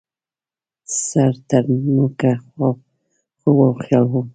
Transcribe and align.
سر 1.05 1.31
ترنوکه 1.49 2.31
خوب 2.47 2.77
او 3.45 3.53
خیال 3.83 4.05
وم 4.09 4.27